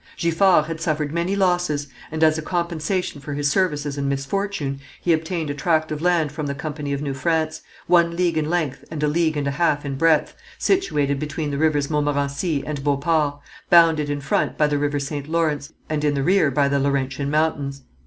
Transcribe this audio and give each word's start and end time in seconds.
Giffard 0.17 0.65
had 0.65 0.81
suffered 0.81 1.11
many 1.11 1.35
losses, 1.35 1.85
and 2.09 2.23
as 2.23 2.35
a 2.35 2.41
compensation 2.41 3.21
for 3.21 3.35
his 3.35 3.51
services 3.51 3.99
and 3.99 4.09
misfortune, 4.09 4.79
he 4.99 5.13
obtained 5.13 5.51
a 5.51 5.53
tract 5.53 5.91
of 5.91 6.01
land 6.01 6.31
from 6.31 6.47
the 6.47 6.55
Company 6.55 6.91
of 6.91 7.03
New 7.03 7.13
France, 7.13 7.61
one 7.85 8.15
league 8.15 8.35
in 8.35 8.49
length 8.49 8.83
and 8.89 9.03
a 9.03 9.07
league 9.07 9.37
and 9.37 9.45
a 9.45 9.51
half 9.51 9.85
in 9.85 9.93
breadth, 9.97 10.33
situated 10.57 11.19
between 11.19 11.51
the 11.51 11.59
rivers 11.59 11.91
Montmorency 11.91 12.65
and 12.65 12.83
Beauport, 12.83 13.41
bounded 13.69 14.09
in 14.09 14.21
front 14.21 14.57
by 14.57 14.65
the 14.65 14.79
river 14.79 14.99
St. 14.99 15.27
Lawrence, 15.27 15.71
and 15.87 16.03
in 16.03 16.15
the 16.15 16.23
rear 16.23 16.49
by 16.49 16.67
the 16.67 16.79
Laurentian 16.79 17.29
Mountains. 17.29 17.83